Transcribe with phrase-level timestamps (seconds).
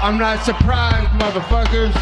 [0.00, 1.92] I'm not surprised, motherfuckers.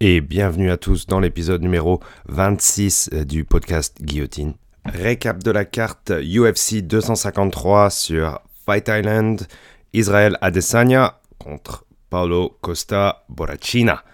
[0.00, 4.52] Et bienvenue à tous dans l'épisode numéro 26 du podcast Guillotine.
[4.84, 9.46] Récap de la carte UFC 253 sur Fight Island,
[9.94, 14.04] Israël Adesanya contre Paulo Costa Borrachina.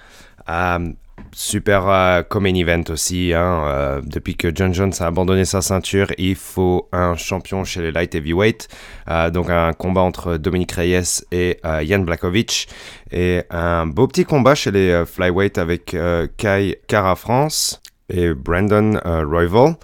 [0.49, 0.93] Euh,
[1.33, 3.33] super euh, main event aussi.
[3.35, 7.83] Hein, euh, depuis que John Jones a abandonné sa ceinture, il faut un champion chez
[7.83, 8.69] les light heavyweight.
[9.09, 12.69] Euh, donc un combat entre Dominique Reyes et euh, Jan Blakovic.
[13.11, 15.97] Et un beau petit combat chez les flyweight avec
[16.37, 19.77] Kai Kara France et Brandon Royval.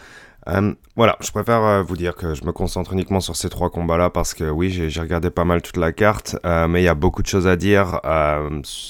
[0.96, 4.10] Voilà, je préfère euh, vous dire que je me concentre uniquement sur ces trois combats-là
[4.10, 6.94] parce que oui, j'ai regardé pas mal toute la carte, euh, mais il y a
[6.94, 8.00] beaucoup de choses à dire,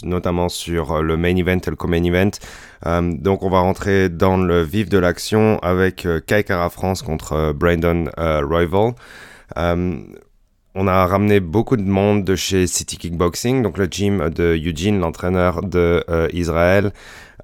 [0.02, 2.30] notamment sur le main event et le co-main event.
[3.00, 8.10] donc on va rentrer dans le vif de l'action avec Kai Kara France contre Brandon
[8.18, 8.92] Royval.
[9.56, 15.00] on a ramené beaucoup de monde de chez City Kickboxing, donc le gym de Eugene,
[15.00, 16.92] l'entraîneur de Israël.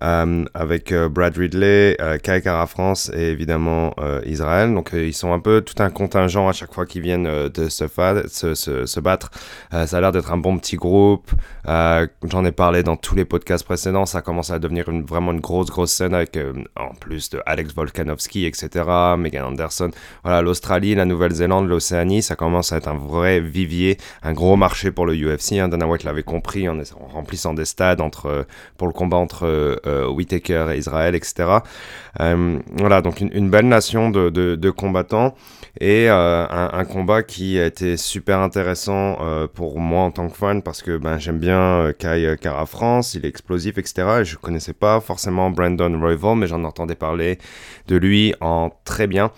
[0.02, 4.72] Euh, avec euh, Brad Ridley, euh, Kai Kara France et évidemment Israël.
[4.72, 7.86] Donc ils sont un peu tout un contingent à chaque fois qu'ils viennent de se,
[7.86, 9.30] se, se, se, battre.
[9.70, 11.30] ça a l'air d'être un bon petit groupe.
[11.66, 14.06] J'en ai parlé dans tous les podcasts précédents.
[14.06, 16.38] Ça commence à devenir vraiment une grosse, grosse scène avec
[16.76, 18.84] en plus de Alex Volkanovski, etc.,
[19.18, 19.90] Megan Anderson.
[20.24, 24.90] Voilà, l'Australie, la Nouvelle-Zélande, l'Océanie, ça commence à être un vrai vivier, un gros marché
[24.90, 25.52] pour le UFC.
[25.52, 25.68] Hein.
[25.68, 30.69] Dana White l'avait compris en, en, remplissant des stades entre, pour le combat entre Whitaker
[30.74, 31.60] et Israël, etc.
[32.19, 35.34] Euh, voilà, donc une, belle nation de, combattants
[35.80, 39.19] et euh, un, combat qui a été super intéressant
[39.55, 43.24] pour moi en tant que fan parce que ben, j'aime bien Kai Kara France, il
[43.24, 44.20] est explosif, etc.
[44.20, 47.38] Et je connaissais pas forcément Brandon Royval, mais j'en entendais parler
[47.86, 49.30] de lui en très bien.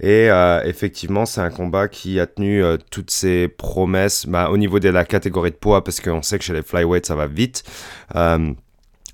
[0.00, 0.28] Et
[0.64, 5.04] effectivement, c'est un combat qui a tenu toutes ses promesses bah, au niveau de la
[5.04, 7.64] catégorie de poids, parce qu'on sait que chez les flyweights, ça va vite.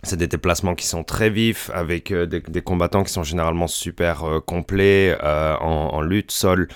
[0.02, 4.24] C'est des déplacements qui sont très vifs, avec euh, des, combattants qui sont généralement super
[4.24, 6.68] euh, complets euh, en, lutte, sol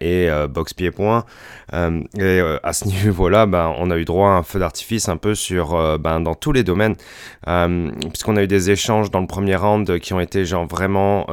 [0.00, 1.24] et boxe pied-point.
[1.72, 5.34] et à ce niveau-là, ben, on a eu droit à un feu d'artifice un peu
[5.34, 6.96] sur, ben, dans tous les domaines,
[7.44, 11.26] puisqu'on a eu des échanges dans le premier round qui ont été genre vraiment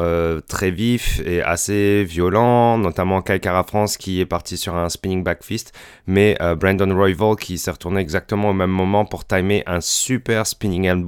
[0.48, 5.24] très vifs et assez violents, notamment Kai Kara France qui est parti sur un spinning
[5.24, 5.74] back fist,
[6.08, 10.86] mais Brandon Royval qui s'est retourné exactement au même moment pour timer un super spinning
[10.86, 11.05] elbow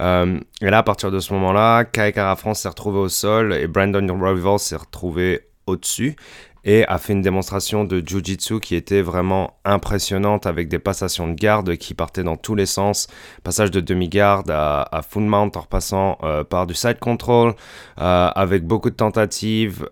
[0.00, 3.54] euh, et là, à partir de ce moment-là, Kai Kara France s'est retrouvé au sol
[3.54, 6.16] et Brandon Royval s'est retrouvé au-dessus
[6.64, 11.34] et a fait une démonstration de Jiu-Jitsu qui était vraiment impressionnante avec des passations de
[11.34, 13.06] garde qui partaient dans tous les sens,
[13.44, 17.54] passage de demi-garde à, full mount en repassant euh, par du side control,
[18.00, 19.88] euh, avec beaucoup de tentatives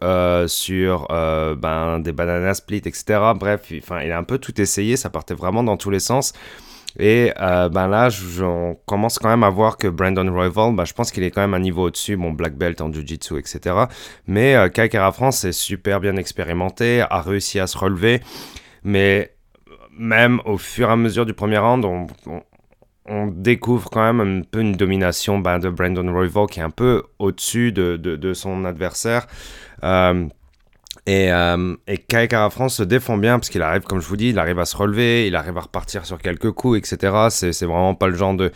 [0.49, 3.05] sur ben, des banana split, etc.
[3.37, 6.32] Bref, enfin, il a un peu tout essayé, ça partait vraiment dans tous les sens.
[6.99, 8.09] Et euh, ben là,
[8.41, 11.41] on commence quand même à voir que Brandon Royval, ben, je pense qu'il est quand
[11.41, 13.77] même un niveau au-dessus, mon black belt en jiu-jitsu, etc.
[14.27, 18.21] Mais euh, France est super bien expérimenté, a réussi à se relever.
[18.84, 19.32] Mais
[19.97, 22.06] même au fur et à mesure du premier round, on,
[23.26, 27.03] découvre quand même un peu une domination ben, de Brandon Royval qui est un peu
[27.19, 29.26] au-dessus de, de, de, son adversaire.
[29.82, 30.26] Euh,
[31.06, 31.75] et, euh,
[32.50, 34.75] France se défend bien parce qu'il arrive, comme je vous dis, il arrive à se
[34.75, 37.26] relever, il arrive à repartir sur quelques coups, etc.
[37.28, 38.50] C'est, vraiment pas le genre de,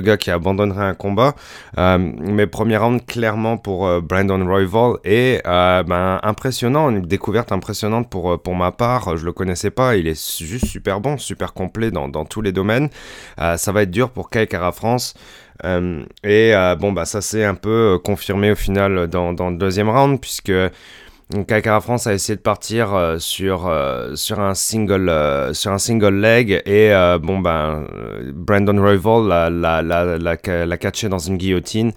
[0.00, 1.34] gars qui abandonnerait un combat.
[1.78, 4.96] Euh, mais premier round, clairement pour euh, Brandon Royval.
[5.04, 9.16] Et euh, ben, impressionnant, une découverte impressionnante pour, pour ma part.
[9.16, 12.90] Je le connaissais pas, il est juste super bon, super complet dans, tous les domaines.
[13.38, 15.14] ça va être dur pour Kai France.
[15.64, 20.52] et bon, bah, ça s'est un peu confirmé au final dans le deuxième round, puisque
[21.34, 25.72] donc Kakara France a essayé de partir euh, sur, euh, sur, un single, euh, sur
[25.72, 27.86] un single leg et bon ben
[28.32, 31.92] Brandon Royval l'a, la, la, la, catché dans une guillotine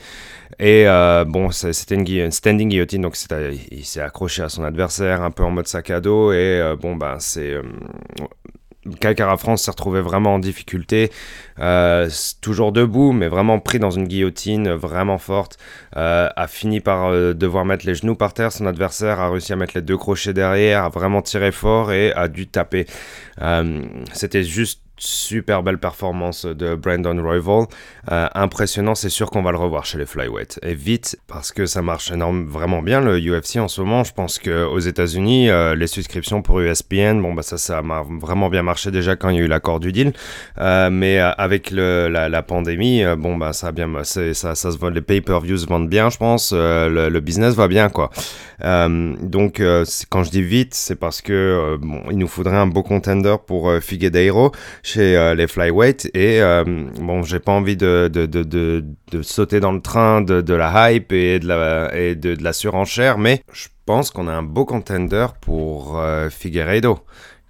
[0.59, 0.85] et
[1.27, 3.16] bon c'était une, standing guillotine donc
[3.72, 6.95] il s'est accroché à son adversaire un peu en mode sac à dos et bon
[6.95, 7.55] ben c'est
[8.99, 11.11] Calcara France s'est retrouvé vraiment en difficulté,
[11.59, 12.09] euh,
[12.41, 15.57] toujours debout, mais vraiment pris dans une guillotine vraiment forte,
[15.95, 18.51] euh, a fini par euh, devoir mettre les genoux par terre.
[18.51, 22.11] Son adversaire a réussi à mettre les deux crochets derrière, a vraiment tiré fort et
[22.13, 22.85] a dû taper.
[24.13, 27.66] C'était juste super belle performance de Brandon Royval.
[28.11, 30.59] Euh, impressionnant, c'est sûr qu'on va le revoir chez les flyweight.
[30.64, 34.03] Et vite, parce que ça marche vraiment bien le UFC en ce moment.
[34.03, 38.64] Je pense qu'aux États-Unis, euh, les subscriptions pour ESPN, bon, bah ça, ça vraiment bien
[38.64, 40.14] marché déjà quand il y a eu l'accord du deal.
[40.59, 45.02] Euh, mais avec le, la, pandémie, bon, bah ça bien, ça, ça se vend, les
[45.02, 46.53] pay-per-views vendent bien, je pense.
[46.53, 48.09] Le, le, business va bien, quoi.
[48.61, 49.61] donc
[50.09, 53.72] quand je dis vite, c'est parce que bon, il nous faudrait un beau contender pour
[53.82, 54.52] Figueiredo
[54.87, 56.39] chez les flyweight et
[56.99, 61.39] bon, j'ai pas envie de, de, de, sauter dans le train de, la hype et
[61.39, 66.01] de la, et de, la surenchère, mais je pense qu'on a un beau contender pour
[66.29, 66.99] Figueiredo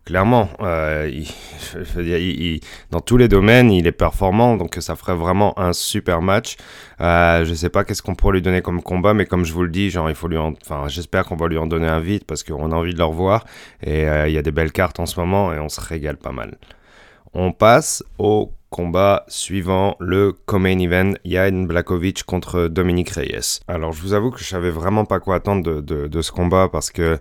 [0.08, 1.12] clairement, euh,
[1.98, 2.62] il,
[2.92, 6.56] dans tous les domaines, il est performant, donc ça ferait vraiment un super match.
[7.02, 9.64] Euh, je sais pas qu'est-ce qu'on pourrait lui donner comme combat, mais comme je vous
[9.64, 12.24] le dis, genre il faut lui, enfin j'espère qu'on va lui en donner un vite
[12.26, 13.46] parce qu'on a envie de le revoir
[13.84, 16.16] et euh, il y a des belles cartes en ce moment et on se régale
[16.16, 16.58] pas mal.
[17.34, 23.62] On passe au combat suivant, le co-main event, Yann Blakovic contre Dominique Reyes.
[23.68, 26.92] Alors je vous avoue que je savais vraiment pas quoi attendre de, ce combat parce
[26.92, 27.18] que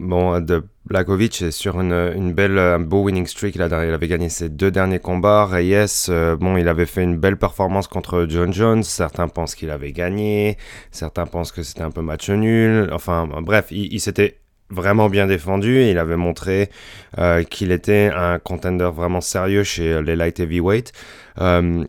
[0.00, 0.44] Bon,
[0.86, 3.54] Blakovic est sur une, belle, un beau winning streak.
[3.54, 5.46] Il, il avait gagné ses deux derniers combats.
[5.46, 8.82] Reyes, euh, bon, il avait fait une belle performance contre John Jones.
[8.82, 10.58] Certains pensent qu'il avait gagné.
[10.90, 12.90] Certains pensent que c'était un peu match nul.
[12.92, 15.82] Enfin, bref, il s'était vraiment bien défendu.
[15.84, 16.70] Il avait montré
[17.18, 20.92] euh, qu'il était un contender vraiment sérieux chez les light heavyweight.
[21.40, 21.84] Euh,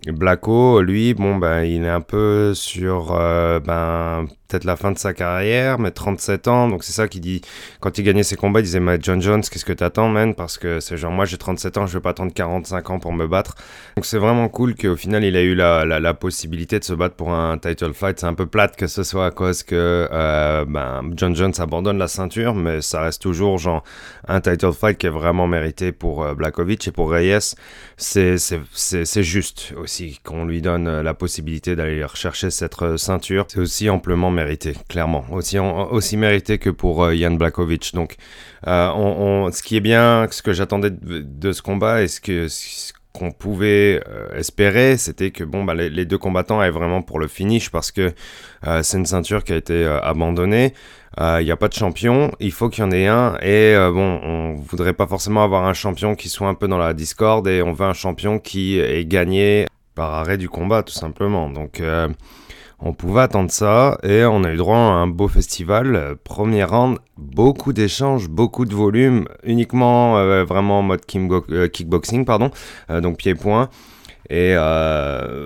[0.82, 5.14] lui, bon, ben, il est un peu sur euh, ben, peut-être la fin de sa
[5.14, 6.68] carrière, mais 37 ans.
[6.68, 7.42] Donc c'est ça qu'il dit.
[7.80, 10.36] Quand il gagnait ses combats, il disait Mais John Jones, qu'est-ce que t'attends, man?
[10.36, 13.14] Parce que c'est genre, moi j'ai 37 ans, je vais pas attendre 45 ans pour
[13.14, 13.56] me battre.
[13.96, 17.16] Donc c'est vraiment cool qu'au final, il a eu la, la, possibilité de se battre
[17.16, 18.20] pour un title fight.
[18.20, 21.98] C'est un peu plate que ce soit à cause que euh, ben, John Jones abandonne
[21.98, 23.84] la ceinture, mais ça reste toujours genre
[24.28, 27.56] un title fight qui est vraiment mérité pour euh, Blakovic et pour Reyes.
[27.98, 28.38] C'est
[29.24, 29.37] juste
[29.76, 33.46] aussi qu'on lui donne la possibilité d'aller rechercher cette euh, ceinture.
[33.48, 35.26] C'est aussi amplement mérité, clairement.
[35.32, 37.94] Aussi, aussi mérité que pour euh, Jan Blakovic.
[37.94, 38.16] Donc,
[38.68, 42.48] euh, on, ce qui est bien, ce que j'attendais de, ce combat et ce que
[43.18, 47.28] qu'on pouvait euh, espérer, c'était que bon, bah, les, deux combattants aient vraiment pour le
[47.28, 48.14] finish parce que
[48.82, 50.74] c'est une ceinture qui a été abandonnée.
[51.20, 53.38] Il n'y a pas de champion, il faut qu'il y en ait un.
[53.42, 56.94] Et bon, on voudrait pas forcément avoir un champion qui soit un peu dans la
[56.94, 59.66] discorde et on veut un champion qui ait gagné
[59.96, 61.50] par arrêt du combat, tout simplement.
[61.50, 61.82] Donc,
[62.80, 66.16] on pouvait attendre ça et on a eu droit à un beau festival.
[66.24, 71.02] Premier round, beaucoup d'échanges, beaucoup de volume, uniquement euh, vraiment en mode
[71.50, 72.52] euh, kickboxing, pardon,
[72.90, 73.70] euh, donc pied-point.
[74.30, 74.56] Et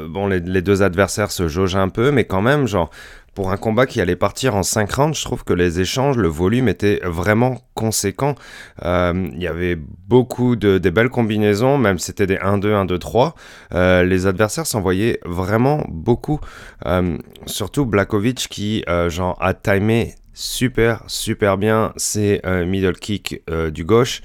[0.09, 2.89] bon, les, deux adversaires se jaugent un peu, mais quand même, genre,
[3.33, 6.27] pour un combat qui allait partir en 5 rounds, je trouve que les échanges, le
[6.27, 8.35] volume était vraiment conséquent.
[8.83, 13.33] Euh, il y avait beaucoup de belles combinaisons, même si c'était des 1-2, 1-2-3.
[13.73, 16.41] Euh, les adversaires s'envoyaient vraiment beaucoup.
[16.85, 23.41] Euh, surtout Blakovic qui genre, a timé super, super bien ses middle kicks
[23.71, 24.21] du gauche.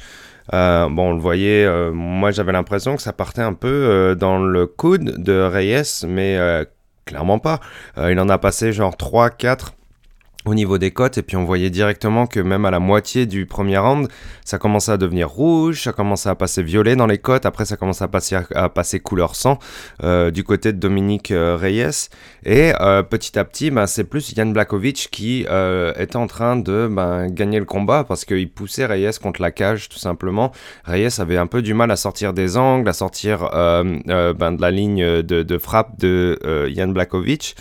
[0.52, 5.22] Bon, on le voyait, moi j'avais l'impression que ça partait un peu dans le coude
[5.22, 6.38] de Reyes, mais
[7.06, 7.60] Clairement pas.
[7.98, 9.75] Euh, il en a passé genre 3, 4
[10.46, 13.46] au niveau des cotes et puis on voyait directement que même à la moitié du
[13.46, 14.08] premier round,
[14.44, 17.76] ça commençait à devenir rouge, ça commençait à passer violet dans les cotes, après ça
[17.76, 19.58] commençait à passer, à passer couleur sang
[20.04, 22.08] euh, du côté de Dominique euh, Reyes
[22.44, 26.88] et euh, petit à petit, bah, c'est plus Yann Blakovic qui était en train de
[26.90, 30.52] bah, gagner le combat parce qu'il poussait Reyes contre la cage tout simplement.
[30.84, 34.70] Reyes avait un peu du mal à sortir des angles, à sortir ben, de la
[34.70, 36.38] ligne de, de frappe de
[36.69, 37.56] Yann Blakovic.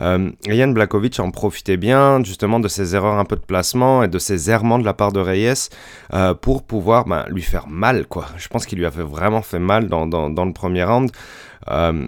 [0.00, 4.08] Euh, Yann Blakovic en profitait bien justement de ses erreurs un peu de placement et
[4.08, 5.70] de ses errements de la part de Reyes
[6.12, 8.06] euh, pour pouvoir ben, lui faire mal.
[8.06, 8.26] quoi.
[8.36, 11.10] Je pense qu'il lui a vraiment fait mal dans, le premier round.
[11.70, 12.06] Euh,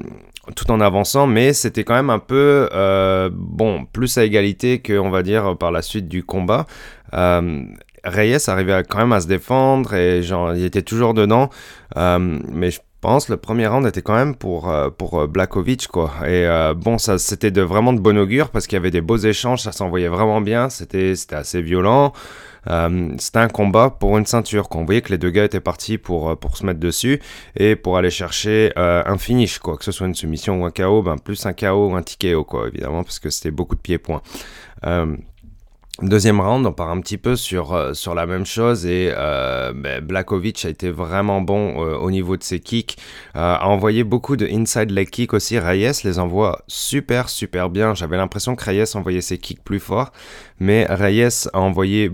[0.56, 4.99] tout en avançant, mais c'était quand même un peu, euh, bon, plus à égalité que,
[4.99, 6.66] on va dire, par la suite du combat.
[7.12, 11.50] Reyes arrivait quand même à se défendre et il était toujours dedans,
[11.94, 16.12] mais je pense le premier round était quand même pour euh, pour euh, Blakovic quoi.
[16.25, 19.00] Et euh, bon ça c'était de vraiment de bon augure parce qu'il y avait des
[19.00, 22.12] beaux échanges ça s'envoyait vraiment bien c'était assez violent.
[23.19, 26.38] C'était un combat pour une ceinture qu'on voyait que les deux gars étaient partis pour
[26.38, 27.19] pour se mettre dessus
[27.57, 29.78] et pour aller chercher un finish quoi.
[29.78, 32.45] Que ce soit une soumission ou un KO ben plus un KO ou un TKO
[32.45, 34.21] quoi évidemment parce que c'était beaucoup de pieds-points
[36.02, 40.02] Deuxième round, on part un petit peu sur, euh, la même chose et euh, ben,
[40.02, 42.97] Blakovic a été vraiment bon euh, au niveau de ses kicks,
[43.35, 45.59] a envoyé beaucoup de inside leg kicks aussi.
[45.59, 47.95] Reyes les envoie super super bien.
[47.95, 50.11] J'avais l'impression que Reyes envoyait ses kicks plus fort,
[50.59, 52.09] mais Reyes a envoyé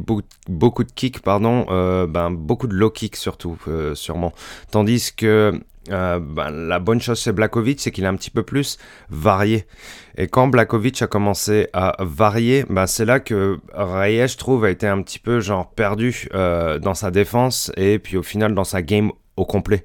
[0.49, 1.67] beaucoup de kicks, pardon,
[2.07, 3.57] ben, beaucoup de low kicks surtout,
[3.95, 4.33] sûrement.
[4.73, 8.43] Tandis que euh, ben, la bonne chose chez Blakovic, c'est qu'il est un petit peu
[8.43, 8.79] plus
[9.11, 9.67] varié.
[10.17, 14.71] Et quand Blakovic a commencé à varier, ben, c'est là que Reyes, je trouve, a
[14.71, 18.65] été un petit peu genre perdu euh, dans sa défense et puis au final dans
[18.65, 19.85] sa game au complet.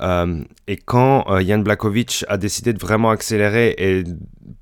[0.00, 4.04] et quand Yann Blakovic a décidé de vraiment accélérer et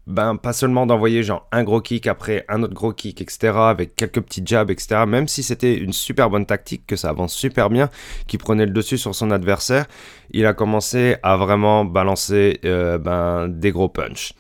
[0.06, 3.94] ben, pas seulement d'envoyer genre un gros kick après un autre gros kick, etc., avec
[3.94, 7.70] quelques petits jabs, etc., même si c'était une super bonne tactique, que ça avance super
[7.70, 7.88] bien,
[8.26, 9.87] qui prenait le dessus sur son adversaire,
[10.32, 14.34] il a commencé à vraiment balancer ben, des gros punch.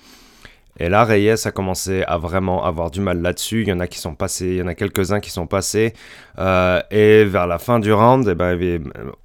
[0.80, 3.60] Et là, Reyes a commencé à vraiment avoir du mal là-dessus.
[3.60, 5.92] Il y en a qui sont passés, il y en a quelques-uns qui sont passés.
[6.38, 8.58] Euh, et vers la fin du round, eh ben,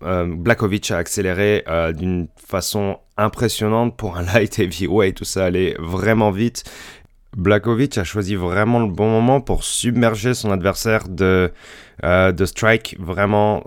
[0.03, 5.15] euh, Blakovic a accéléré euh, d'une façon impressionnante pour un light heavyweight.
[5.15, 6.65] Tout ça allait vraiment vite.
[7.37, 11.51] Blakovic a choisi vraiment le bon moment pour submerger son adversaire de,
[12.01, 13.65] de strikes vraiment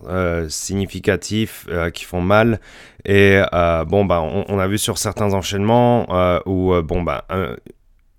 [0.48, 2.60] significatifs qui font mal.
[3.04, 3.42] Et
[3.86, 6.06] bon, bah, on, on, a vu sur certains enchaînements
[6.46, 7.26] où bon, bah,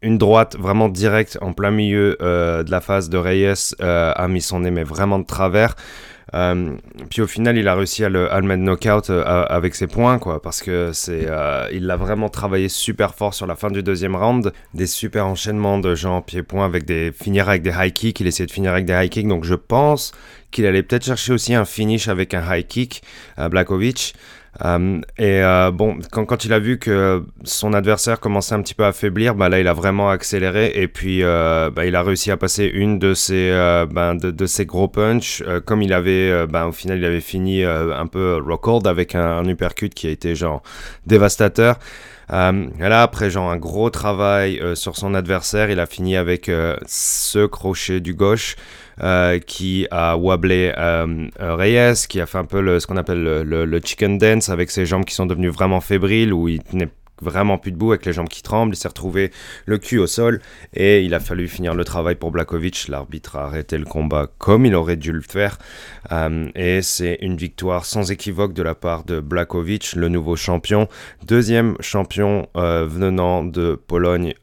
[0.01, 4.27] une droite vraiment directe en plein milieu euh, de la face de Reyes euh, a
[4.27, 5.75] mis son nez mais vraiment de travers.
[6.35, 6.75] Euh,
[7.09, 10.61] puis au final, il a réussi à le, mettre knockout avec ses points, quoi, parce
[10.61, 11.27] que c'est,
[11.71, 15.79] il l'a vraiment travaillé super fort sur la fin du deuxième round, des super enchaînements
[15.79, 18.19] de gens pied-point avec des finir avec des high kicks.
[18.19, 20.11] Il essayait de finir avec des high kicks, donc je pense
[20.51, 23.01] qu'il allait peut-être chercher aussi un finish avec un high kick
[23.37, 24.13] à Blakovic.
[24.65, 28.73] Euh, et euh, bon, quand, quand, il a vu que son adversaire commençait un petit
[28.73, 32.01] peu à faiblir, bah là il a vraiment accéléré et puis euh, bah, il a
[32.01, 33.51] réussi à passer une de ses,
[33.91, 35.43] ben, de, de, ses gros punch.
[35.65, 39.93] comme il avait, ben, au final il avait fini un peu record avec un, uppercut
[39.93, 40.63] qui a été genre
[41.05, 41.77] dévastateur.
[42.31, 46.51] et là après genre un gros travail sur son adversaire, il a fini avec
[46.85, 48.55] ce crochet du gauche.
[49.01, 53.23] Euh, qui a wablé euh, euh, Reyes, qui a fait un peu ce qu'on appelle
[53.23, 56.89] le, chicken dance avec ses jambes qui sont devenues vraiment fébriles, où il tenait
[57.21, 58.73] vraiment plus debout avec les jambes qui tremblent.
[58.73, 59.31] Il s'est retrouvé
[59.65, 60.41] le cul au sol
[60.73, 62.89] et il a fallu finir le travail pour Blakovic.
[62.89, 65.57] L'arbitre a arrêté le combat comme il aurait dû le faire.
[66.11, 70.89] Euh, et c'est une victoire sans équivoque de la part de Blakovic, le nouveau champion.
[71.25, 74.33] Deuxième champion venant de Pologne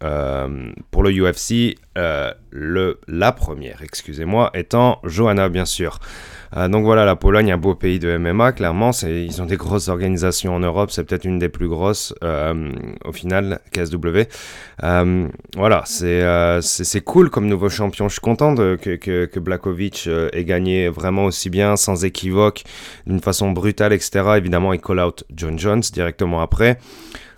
[0.90, 1.76] pour le UFC.
[1.96, 5.98] Le, la première, excusez-moi, étant Johanna, bien sûr.
[6.56, 8.90] Euh, donc voilà, la Pologne, un beau pays de MMA, clairement.
[9.02, 10.90] Ils ont des grosses organisations en Europe.
[10.90, 12.72] C'est peut-être une des plus grosses euh,
[13.04, 14.22] au final, KSW.
[14.82, 18.08] Euh, voilà, c'est cool comme nouveau champion.
[18.08, 22.64] Je suis content que, que, ait gagné vraiment aussi bien, sans équivoque,
[23.06, 24.24] d'une façon brutale, etc.
[24.36, 26.78] Évidemment, il call out John Jones directement après.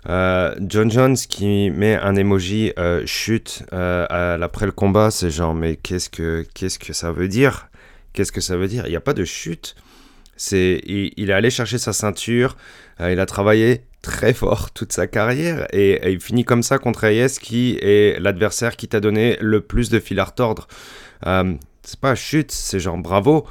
[0.09, 2.73] John Jones qui met un emoji
[3.05, 7.69] chute après le combat, c'est genre mais qu'est-ce que qu'est-ce que ça veut dire?
[8.13, 8.85] Qu'est-ce que ça veut dire?
[8.87, 9.75] Il n'y a pas de chute.
[10.35, 12.55] C'est, il, est allé chercher sa ceinture,
[13.01, 17.01] euh, il a travaillé très fort toute sa carrière et, il finit comme ça contre
[17.01, 20.69] Reyes qui est l'adversaire qui t'a donné le plus de fil à retordre.
[21.27, 23.47] Euh, c'est pas chute, c'est genre bravo.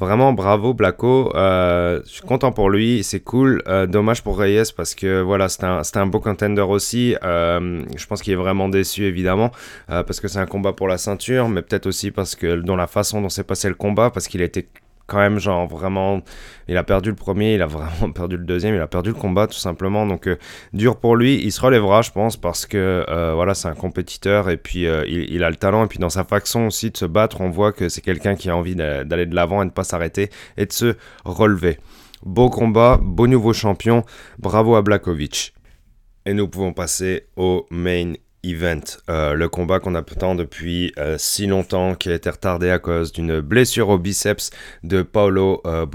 [0.00, 3.62] Vraiment bravo Blacko, euh, je suis content pour lui, c'est cool.
[3.88, 7.14] dommage pour Reyes parce que voilà, c'était un, un, beau contender aussi.
[7.22, 9.50] je pense qu'il est vraiment déçu évidemment
[9.88, 12.86] parce que c'est un combat pour la ceinture, mais peut-être aussi parce que dans la
[12.86, 14.68] façon dont s'est passé le combat, parce qu'il a été
[15.10, 16.20] quand même, genre vraiment,
[16.68, 19.16] il a perdu le premier, il a vraiment perdu le deuxième, il a perdu le
[19.16, 20.06] combat tout simplement.
[20.06, 20.38] Donc, euh,
[20.72, 21.40] dur pour lui.
[21.42, 25.04] Il se relèvera, je pense, parce que euh, voilà, c'est un compétiteur et puis euh,
[25.06, 25.84] il, a le talent.
[25.84, 28.48] Et puis, dans sa façon aussi de se battre, on voit que c'est quelqu'un qui
[28.48, 31.78] a envie d'aller de l'avant et de ne pas s'arrêter et de se relever.
[32.24, 34.04] Beau combat, beau nouveau champion.
[34.38, 35.54] Bravo à Blakovic.
[36.24, 41.46] Et nous pouvons passer au main Event, euh, le combat qu'on attend depuis euh, si
[41.46, 44.50] longtemps, qui a été retardé à cause d'une blessure au biceps
[44.82, 45.86] de Paolo euh,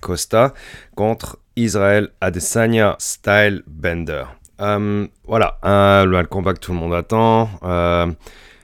[0.00, 0.54] Costa
[0.94, 4.24] contre Israel Adesanya Style Bender.
[4.58, 5.58] voilà,
[6.04, 7.50] le combat que tout le monde attend.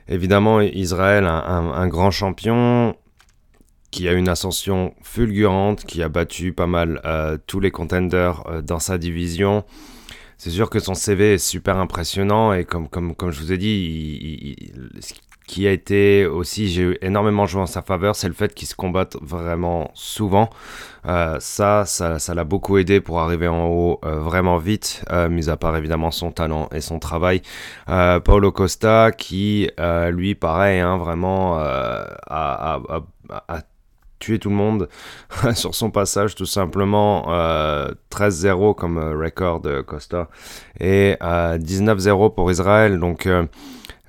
[0.09, 2.94] évidemment, Israël, un, un, grand champion
[3.90, 7.00] qui a une ascension fulgurante, qui a battu pas mal
[7.47, 9.64] tous les contenders dans sa division
[10.42, 13.58] c'est sûr que son CV est super impressionnant et comme, comme, comme je vous ai
[13.58, 14.56] dit,
[14.99, 15.12] ce
[15.46, 18.75] qui a été aussi, j'ai énormément joué en sa faveur, c'est le fait qu'il se
[18.75, 20.50] combatte vraiment souvent.
[21.06, 25.49] Euh, ça, ça, l'a beaucoup aidé pour arriver en haut euh, vraiment vite, euh, mis
[25.49, 27.42] à part évidemment son talent et son travail.
[28.25, 29.70] Paulo Costa, qui
[30.11, 32.80] lui, pareil, hein, vraiment a, a,
[33.30, 33.58] a
[34.23, 34.88] tuer tout le monde
[35.55, 37.26] sur son passage tout simplement
[38.11, 40.29] 13-0 euh, comme euh, record de Costa
[40.81, 42.99] et 19-0 euh, pour Israël.
[43.00, 43.29] Donc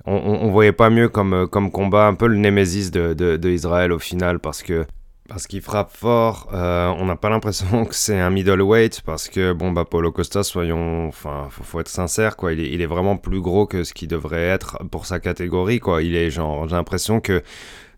[0.06, 3.92] on, on, voyait pas mieux comme, comme combat un peu le némésis de, de, Israël
[3.92, 4.86] au final parce que
[5.26, 9.54] Parce qu'il frappe fort, euh, on n'a pas l'impression que c'est un middleweight parce que
[9.54, 12.86] bon bah Paulo Costa, soyons, enfin faut, faut, être sincère quoi, il est, il est
[12.86, 16.02] vraiment plus gros que ce qu'il devrait être pour sa catégorie quoi.
[16.02, 17.42] Il est genre, j'ai l'impression que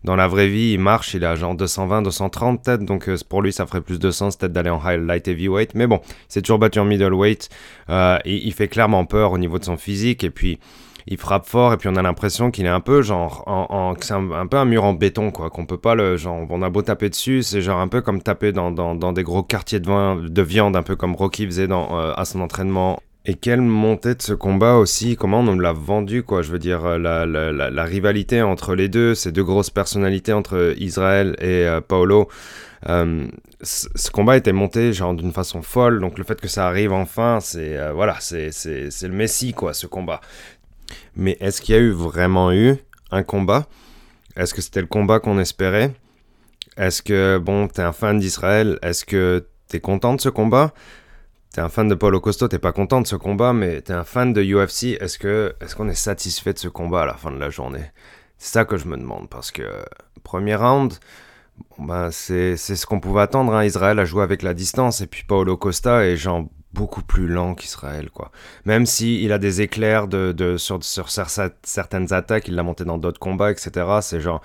[0.05, 3.41] dans la vraie vie, il marche, il a genre 220, 230 peut-être, donc euh, pour
[3.41, 6.41] lui ça ferait plus de sens peut-être d'aller en high light heavyweight, mais bon, c'est
[6.41, 7.49] toujours battu en middleweight,
[7.89, 10.59] euh, il fait clairement peur au niveau de son physique et puis
[11.07, 13.93] il frappe fort et puis on a l'impression qu'il est un peu genre en, en
[13.99, 16.69] c'est un, peu un mur en béton quoi qu'on peut pas le genre on a
[16.69, 19.87] beau taper dessus c'est genre un peu comme taper dans, dans, des gros quartiers de,
[19.87, 22.99] vin, de viande un peu comme Rocky faisait dans, euh, à son entraînement
[23.29, 26.43] et quelle montée de ce combat aussi, comment on l'a vendu, quoi.
[26.43, 30.31] Je veux dire, euh, la, la, la, rivalité entre les deux, ces deux grosses personnalités
[30.31, 32.29] entre Israël et euh, Paolo.
[33.61, 37.39] Ce combat était monté genre d'une façon folle, donc le fait que ça arrive enfin,
[37.41, 38.51] c'est voilà, c'est
[39.01, 40.21] le messie quoi, ce combat.
[41.17, 42.75] Mais est-ce qu'il y a eu vraiment eu
[43.09, 43.67] un combat?
[44.35, 45.93] Est-ce que c'était le combat qu'on espérait?
[46.77, 50.73] Est-ce que, bon, t'es un fan d'Israël Est-ce que t'es content de ce combat?
[51.51, 54.03] T'es un fan de Paulo Costa, t'es pas content de ce combat, mais t'es un
[54.03, 54.95] fan de UFC.
[55.01, 57.91] Est-ce est-ce qu'on est satisfait de ce combat à la fin de la journée?
[58.37, 59.63] C'est ça que je me demande parce que
[60.23, 60.93] premier round,
[61.75, 63.55] bon ben c'est ce qu'on pouvait attendre.
[63.55, 63.63] Hein.
[63.63, 67.55] Israël a joué avec la distance et puis Paulo Costa est genre beaucoup plus lent
[67.55, 68.31] qu'Israël, quoi.
[68.65, 72.97] Même si a des éclairs de, de sur, sur, certaines attaques, il l'a monté dans
[72.97, 73.85] d'autres combats, etc.
[74.01, 74.41] C'est genre,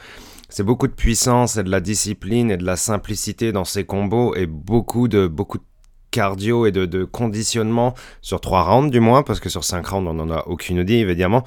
[0.48, 4.34] c'est beaucoup de puissance et de la discipline et de la simplicité dans ses combos
[4.34, 5.64] et beaucoup de beaucoup de
[6.10, 10.08] cardio et de, de conditionnement sur trois rounds du moins, parce que sur cinq rounds
[10.08, 11.42] on n'en a aucune idée évidemment.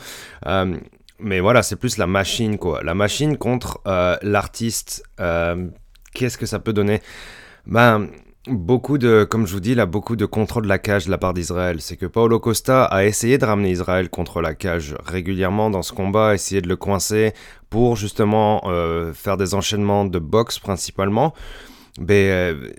[0.48, 0.78] Euh,
[1.20, 2.84] mais voilà, c'est plus la machine quoi.
[2.84, 5.04] La machine contre euh, l'artiste.
[5.20, 5.68] Euh,
[6.14, 7.02] Qu'est-ce que ça peut donner?
[7.68, 8.08] Ben
[8.48, 11.18] beaucoup de, comme je vous dis, là, beaucoup de contrôle de la cage de la
[11.18, 11.82] part d'Israël.
[11.82, 15.94] C'est que Paulo Costa a essayé de ramener Israël contre la cage régulièrement dans ce
[15.94, 17.34] combat, essayer de le coincer
[17.70, 21.34] pour justement euh, faire des enchaînements de boxe principalement.
[22.00, 22.72] Mais euh,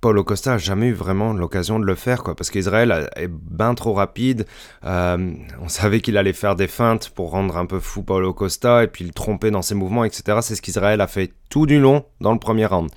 [0.00, 3.74] Paulo Costa a jamais eu vraiment l'occasion de le faire, quoi, parce qu'Israël est bien
[3.74, 4.46] trop rapide.
[4.84, 8.84] Euh, on savait qu'il allait faire des feintes pour rendre un peu fou Paulo Costa
[8.84, 10.38] et puis le tromper dans ses mouvements, etc.
[10.42, 12.90] C'est ce qu'Israël a fait tout du long dans le premier round.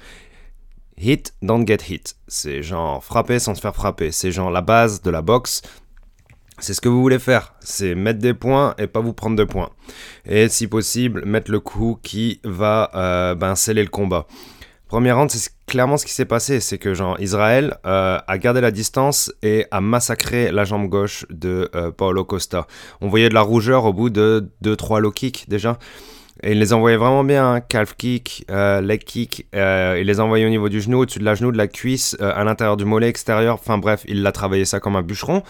[1.01, 2.15] Hit, don't get hit.
[2.27, 4.11] C'est genre frapper sans se faire frapper.
[4.11, 5.61] C'est genre la base de la boxe.
[6.59, 7.53] C'est ce que vous voulez faire.
[7.61, 9.69] C'est mettre des points et pas vous prendre de points.
[10.25, 14.27] Et si possible, mettre le coup qui va euh, ben, sceller le combat.
[14.89, 16.59] Premier round, c'est clairement ce qui s'est passé.
[16.59, 21.25] C'est que genre Israël euh, a gardé la distance et a massacré la jambe gauche
[21.29, 22.67] de euh, Paulo Costa.
[22.99, 25.79] On voyait de la rougeur au bout de 2-3 low kicks déjà.
[26.41, 27.61] Et il les envoyait vraiment bien, hein.
[27.61, 31.25] calf kick, euh, leg kick, euh, il les envoyait au niveau du genou, au-dessus de
[31.25, 34.31] la genou, de la cuisse, euh, à l'intérieur du mollet extérieur, enfin bref, il l'a
[34.31, 35.43] travaillé ça comme un bûcheron.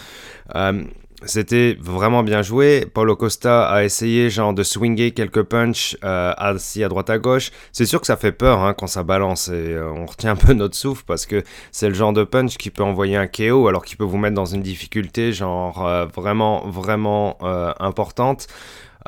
[1.25, 2.85] C'était vraiment bien joué.
[2.93, 7.51] Paulo Costa a essayé genre de swinger quelques punches assis à droite à gauche.
[7.73, 10.53] C'est sûr que ça fait peur hein, quand ça balance et on retient un peu
[10.53, 13.83] notre souffle parce que c'est le genre de punch qui peut envoyer un KO alors
[13.83, 17.37] qu'il peut vous mettre dans une difficulté genre vraiment vraiment
[17.81, 18.47] importante.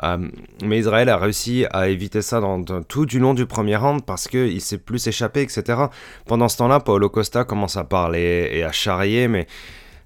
[0.02, 0.28] Euh,
[0.64, 2.40] mais Israël a réussi à éviter ça
[2.88, 5.84] tout du long du premier round parce qu'il s'est plus échappé, etc.
[6.26, 9.46] Pendant ce temps-là, Paulo Costa commence à parler et à charrier, mais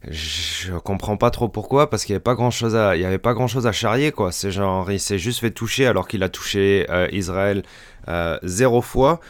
[0.09, 3.18] je comprends pas trop pourquoi parce qu'il y avait pas grand chose à y avait
[3.18, 4.30] pas grand chose à charrier quoi.
[4.30, 7.62] C'est genre il s'est juste fait toucher alors qu'il a touché euh, Israël
[8.09, 9.20] euh, zéro fois.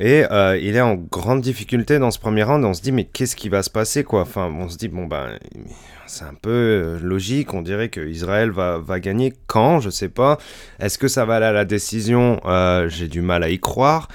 [0.00, 0.22] Et
[0.60, 2.64] il est en grande difficulté dans ce premier round.
[2.64, 4.20] On se dit mais qu'est-ce qui va se passer quoi?
[4.20, 5.36] Enfin on se dit bon ben
[6.08, 9.80] c'est un peu logique on dirait que Israël va, gagner quand?
[9.80, 10.38] Je sais pas
[10.80, 12.40] est-ce que ça va aller à la décision?
[12.44, 14.08] Euh, j'ai du mal à y croire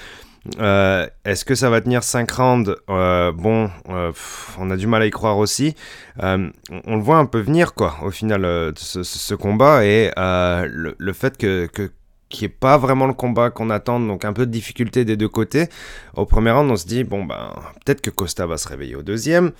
[0.58, 2.76] euh, Est-ce que ça va tenir 5 rounds?
[2.90, 4.12] Euh, Bon, euh,
[4.58, 5.74] on a du mal à y croire aussi.
[6.22, 6.50] Euh,
[6.86, 9.84] on le voit un peu venir, quoi, au final, euh, ce, ce, combat.
[9.84, 11.90] Et euh, le, le, fait que, que
[12.28, 15.28] qui est pas vraiment le combat qu'on attend, donc un peu de difficulté des deux
[15.28, 15.68] côtés.
[16.14, 17.54] Au premier round, on se dit, bon, ben,
[17.84, 19.52] peut-être que Costa va se réveiller au deuxième.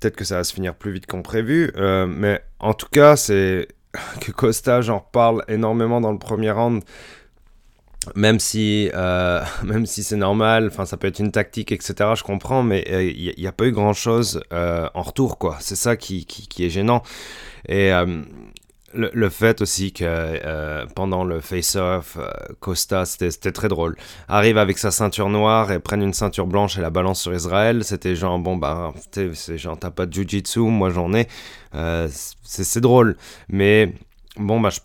[0.00, 1.72] Peut-être que ça va se finir plus vite qu'on prévu.
[1.76, 3.68] mais en tout cas, c'est
[4.20, 6.82] que Costa, j'en reparle énormément dans le premier round
[8.14, 11.94] même si, euh, même si c'est normal, enfin ça peut être une tactique, etc.
[12.16, 15.58] Je comprends, mais il euh, n'y a, pas eu grand chose euh, en retour, quoi.
[15.60, 17.02] C'est ça qui, qui, qui, est gênant.
[17.68, 18.22] Et euh,
[18.94, 22.18] le, fait aussi que euh, pendant le face-off,
[22.60, 23.96] Costa, c'était très drôle,
[24.28, 27.84] arrive avec sa ceinture noire et prenne une ceinture blanche et la balance sur Israël.
[27.84, 31.28] C'était genre, bon, bah, c'est genre, t'as pas de jujitsu, moi j'en ai.
[32.42, 33.16] c'est drôle.
[33.48, 33.94] Mais
[34.36, 34.80] bon, bah, je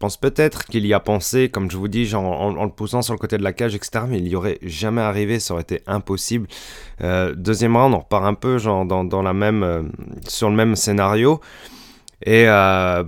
[0.00, 3.14] pense peut-être qu'il y a pensé, comme je vous dis, genre en, le poussant sur
[3.14, 4.04] le côté de la cage, etc.
[4.08, 6.46] Mais il y aurait jamais arrivé, ça aurait été impossible.
[7.00, 9.82] Euh, deuxième round, on repart un peu genre dans, dans la même, euh,
[10.28, 11.40] sur le même scénario.
[12.22, 13.04] Et euh,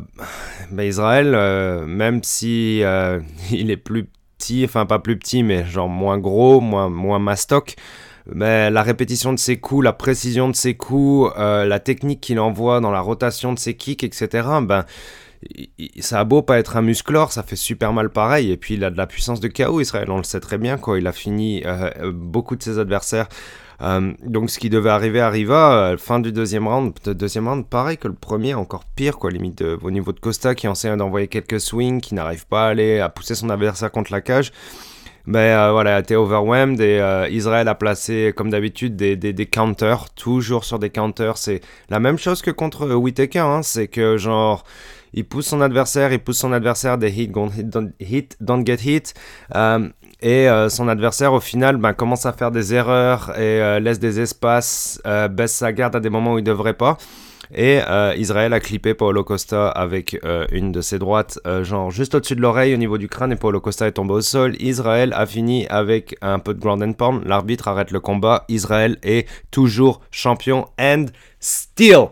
[0.71, 5.65] bah Israël, euh, même si euh, il est plus petit, enfin pas plus petit, mais
[5.65, 7.77] genre moins gros, moins, moins mastoc.
[8.27, 12.81] Mais la répétition de ses coups, la précision de ses coups, la technique qu'il envoie
[12.81, 14.49] dans la rotation de ses kicks, etc.
[14.63, 14.85] Ben,
[16.01, 18.51] ça a beau pas être un musclore, ça fait super mal pareil.
[18.51, 20.77] Et puis il a de la puissance de KO, Israël, on le sait très bien.
[20.77, 20.99] Quoi.
[20.99, 21.63] Il a fini
[22.13, 23.29] beaucoup de ses adversaires.
[23.83, 25.95] Euh, donc ce qui devait arriver arriva.
[25.99, 29.91] fin du deuxième round, deuxième round, pareil que le premier, encore pire, quoi, limite au
[29.91, 33.35] niveau de Costa qui essaie d'envoyer quelques swings, qui n'arrive pas à aller à pousser
[33.35, 34.53] son adversaire contre la cage.
[35.35, 40.79] Euh, voilà, été overwhelmed et euh, Israël a placé, comme d'habitude, des, counters, toujours sur
[40.79, 41.37] des counters.
[41.37, 44.65] C'est la même chose que contre Whitaker, hein, c'est que genre,
[45.15, 47.51] il pousse son adversaire, il pousse son adversaire des hit, don't,
[47.99, 49.15] hit, don't get hit.
[49.55, 49.89] Euh,
[50.21, 53.99] et euh, son adversaire, au final, ben, commence à faire des erreurs et euh, laisse
[53.99, 55.01] des espaces,
[55.31, 56.99] baisse sa garde à des moments où il ne devrait pas.
[57.53, 61.91] Et euh, Israël a clippé Paulo Costa avec euh, une de ses droites, euh, genre
[61.91, 64.57] juste au-dessus de l'oreille, au niveau du crâne, et Paulo Costa est tombé au sol.
[64.61, 67.25] Israël a fini avec un peu de ground and pound.
[67.25, 68.45] L'arbitre arrête le combat.
[68.49, 71.07] Israël est toujours champion and
[71.41, 72.07] still.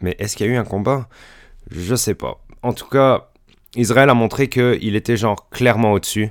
[0.00, 1.08] Mais est-ce qu'il y a eu un combat?
[1.70, 2.44] Je sais pas.
[2.62, 3.30] En tout cas,
[3.76, 6.30] Israël a montré qu'il était genre clairement au-dessus.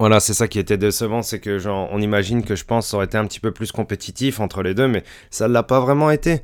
[0.00, 2.96] Voilà, c'est ça qui était décevant, c'est que genre, on imagine que je pense ça
[2.96, 5.80] aurait été un petit peu plus compétitif entre les deux, mais ça ne l'a pas
[5.80, 6.40] vraiment été.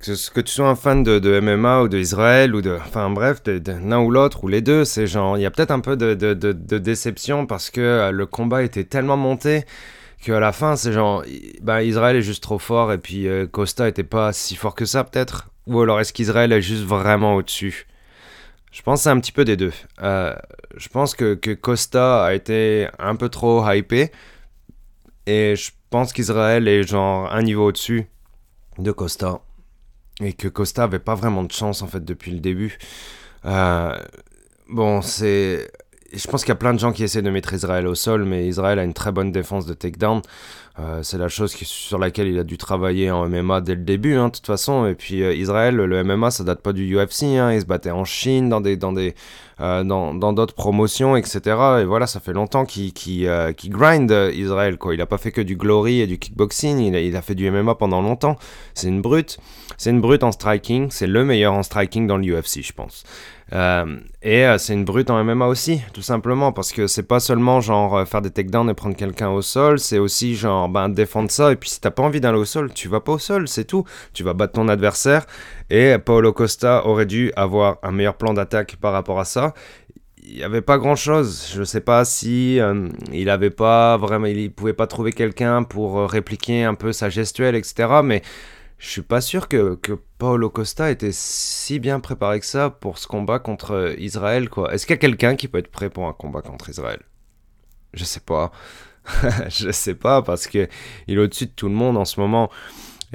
[0.00, 3.62] Que, que tu sois un fan de, MMA ou d'Israël ou de, enfin bref, de,
[3.82, 6.52] l'un ou l'autre ou les deux, c'est genre, il y a peut-être un peu de,
[6.78, 9.64] déception parce que euh, le combat était tellement monté
[10.22, 11.24] qu'à la fin, c'est genre,
[11.62, 14.84] bah Israël est juste trop fort et puis euh, Costa était pas si fort que
[14.84, 17.86] ça peut-être, ou alors est-ce qu'Israël est juste vraiment au-dessus?
[18.76, 19.72] Je pense c'est un petit peu des deux.
[20.02, 20.36] Euh,
[20.76, 24.12] je pense que, Costa a été un peu trop hypé.
[25.24, 28.06] Et je pense qu'Israël est genre un niveau au-dessus
[28.76, 29.40] de Costa.
[30.20, 32.76] Et que Costa avait pas vraiment de chance en fait depuis le début.
[33.46, 33.98] Euh,
[34.68, 35.72] bon, c'est.
[36.12, 38.24] Je pense qu'il y a plein de gens qui essaient de mettre Israël au sol,
[38.24, 40.22] mais Israël a une très bonne défense de takedown.
[40.78, 44.16] Euh, c'est la chose sur laquelle il a dû travailler en MMA dès le début,
[44.16, 44.86] hein, de toute façon.
[44.86, 47.22] Et puis euh, Israël, le MMA, ça date pas du UFC.
[47.22, 49.14] Hein, il se battait en Chine, dans des, dans des,
[49.60, 51.40] euh, dans, d'autres promotions, etc.
[51.80, 53.26] Et voilà, ça fait longtemps qu'il, qu'il,
[53.70, 54.78] grind Israël.
[54.78, 54.94] Quoi.
[54.94, 56.78] Il a pas fait que du glory et du kickboxing.
[56.78, 58.36] Il a, fait du MMA pendant longtemps.
[58.74, 59.38] C'est une brute.
[59.78, 60.88] C'est une brute en striking.
[60.90, 63.04] C'est le meilleur en striking dans l'UFC, je pense.
[63.52, 67.20] Euh, et euh, c'est une brute en MMA aussi, tout simplement, parce que c'est pas
[67.20, 70.88] seulement genre euh, faire des takedowns et prendre quelqu'un au sol, c'est aussi genre ben,
[70.88, 71.52] défendre ça.
[71.52, 73.64] Et puis si t'as pas envie d'aller au sol, tu vas pas au sol, c'est
[73.64, 73.84] tout.
[74.14, 75.26] Tu vas battre ton adversaire.
[75.70, 79.54] Et Paulo Costa aurait dû avoir un meilleur plan d'attaque par rapport à ça.
[80.22, 81.52] Il n'y avait pas grand chose.
[81.54, 82.60] Je sais pas si
[83.12, 87.54] il avait pas vraiment, il pouvait pas trouver quelqu'un pour répliquer un peu sa gestuelle,
[87.54, 88.00] etc.
[88.02, 88.22] Mais
[88.78, 92.98] je suis pas sûr que, que Paulo Costa était si bien préparé que ça pour
[92.98, 94.72] ce combat contre Israël, quoi.
[94.74, 97.00] Est-ce qu'il y a quelqu'un qui peut être prêt pour un combat contre Israël?
[97.94, 98.52] Je sais pas.
[99.48, 100.68] je sais pas, parce que
[101.06, 102.50] il est au-dessus de tout le monde en ce moment.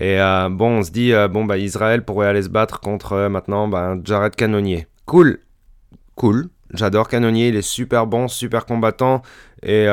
[0.02, 3.14] Et euh, bon, on se dit, euh, bon, bah, Israël pourrait aller se battre contre
[3.14, 4.88] euh, maintenant bah, Jared Cannonier.
[5.06, 5.38] Cool,
[6.16, 6.50] cool.
[6.74, 9.22] J'adore Cannonier, il est super bon, super combattant.
[9.62, 9.86] Et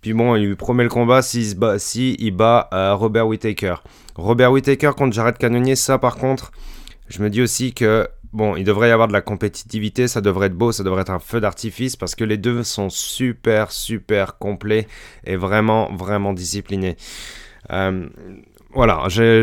[0.00, 3.74] puis bon, il lui promet le combat s'il si, bat, si il bat Robert Whittaker.
[4.14, 6.52] Robert Whittaker contre Jared Cannonier, ça par contre,
[7.08, 10.46] je me dis aussi que bon, il devrait y avoir de la compétitivité, ça devrait
[10.46, 14.38] être beau, ça devrait être un feu d'artifice parce que les deux sont super, super
[14.38, 14.86] complets
[15.24, 16.96] et vraiment, vraiment disciplinés.
[18.78, 19.42] Voilà, je,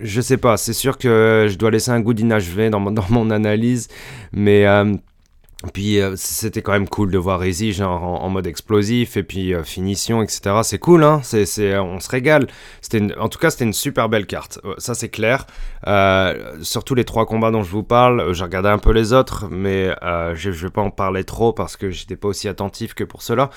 [0.00, 3.28] je, sais pas, c'est sûr que je dois laisser un goût d'inachevé dans, dans, mon
[3.32, 3.88] analyse,
[4.32, 4.68] mais.
[4.68, 4.94] Euh,
[5.70, 9.54] puis euh, c'était quand même cool de voir Easy genre en, mode explosif et puis
[9.54, 10.60] euh, finition etc.
[10.62, 12.46] C'est cool hein, c'est, c'est on se régale.
[12.80, 15.46] C'était en tout cas c'était une super belle carte, euh, ça c'est clair.
[16.62, 19.90] surtout les trois combats dont je vous parle, j'ai regardé un peu les autres, mais
[20.34, 23.22] je, je vais pas en parler trop parce que j'étais pas aussi attentif que pour
[23.22, 23.50] cela.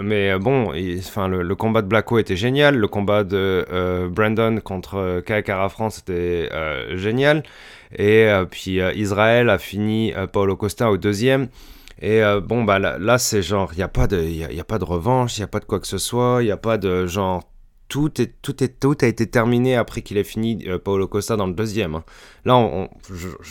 [0.00, 3.66] mais bon, enfin le, combat de Blacko était génial, le combat de
[4.10, 6.50] Brandon contre Kai France était
[6.94, 7.42] génial.
[7.94, 11.48] Et euh, puis euh, Israël a fini euh, Paulo Costa au deuxième.
[12.02, 14.84] Et bon, bah là, c'est genre, il n'y a, pas de, y a pas de
[14.84, 17.06] revanche, il n'y a pas de quoi que ce soit, il n'y a pas de
[17.06, 17.42] genre
[17.88, 21.36] tout, est, tout, est, tout a été terminé après qu'il ait fini euh, Paulo Costa
[21.36, 21.94] dans le deuxième.
[21.94, 22.04] Hein.
[22.44, 22.88] Là, on,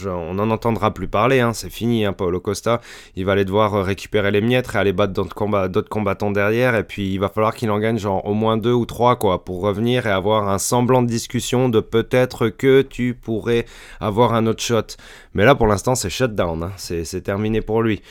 [0.05, 1.53] on, en entendra plus parler, hein.
[1.53, 2.81] c'est fini, hein, Paulo Costa.
[3.15, 6.75] Il va aller devoir euh, récupérer les miettes et aller battre d'autres, combat, combattants derrière.
[6.75, 9.45] Et puis, il va falloir qu'il en gagne genre au moins deux ou trois, quoi,
[9.45, 13.65] pour revenir et avoir un semblant de discussion de peut-être que tu pourrais
[14.01, 14.97] avoir un autre shot.
[15.33, 18.01] Mais là, pour l'instant, c'est shutdown, c'est, terminé pour lui.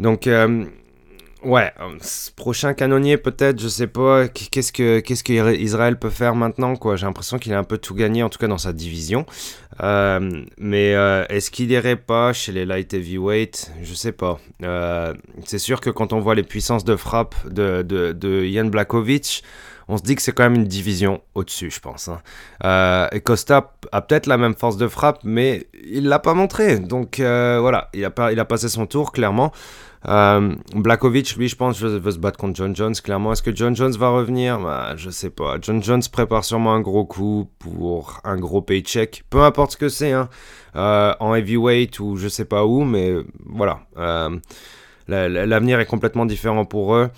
[0.00, 0.64] Donc, euh,
[1.42, 1.96] Ouais, euh,
[2.36, 4.28] prochain canonnier peut-être, je sais pas.
[4.28, 6.96] Qu'est-ce que qu'est-ce que Israël peut faire maintenant quoi?
[6.96, 9.24] J'ai l'impression qu'il a un peu tout gagné, en tout cas dans sa division.
[9.82, 13.72] Euh, mais euh, est-ce qu'il irait pas chez les light heavyweight?
[13.82, 14.38] Je sais pas.
[15.44, 19.42] c'est sûr que quand on voit les puissances de frappe de, de, de Ian Blakovic,
[19.88, 22.08] on se dit que c'est quand même une division au-dessus, je pense.
[22.08, 23.08] Hein.
[23.12, 26.78] et Costa a peut-être la même force de frappe, mais il l'a pas montré.
[26.78, 29.52] Donc voilà, il a, pas, il a passé son tour clairement.
[30.08, 32.94] Euh, Blakovic, lui, je pense, veut, se battre contre John Jones.
[32.94, 34.58] Clairement, est-ce que John Jones va revenir?
[34.60, 35.56] Bah, Je sais pas.
[35.60, 39.24] John Jones prépare sûrement un gros coup pour un gros paycheck.
[39.30, 40.28] Peu importe ce que c'est, hein.
[40.76, 43.80] euh, en heavyweight ou je sais pas où, mais voilà.
[43.98, 44.38] Euh,
[45.08, 47.10] l'avenir est complètement différent pour eux.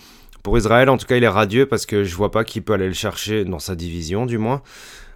[0.42, 2.72] Pour Israël, en tout cas, il est radieux parce que je vois pas qui peut
[2.72, 4.62] aller le chercher dans sa division, du moins.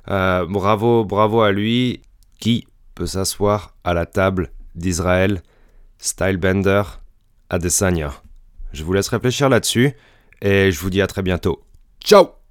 [0.08, 2.00] Euh, bravo, bravo à lui.
[2.38, 5.42] Qui peut s'asseoir à la table d'Israël?
[5.98, 6.82] Stylebender
[7.50, 8.12] Adesanya.
[8.72, 9.92] Je vous laisse réfléchir là-dessus
[10.42, 11.62] et je vous dis à très bientôt.
[12.04, 12.36] Ciao